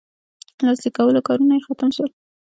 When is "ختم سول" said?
1.67-2.09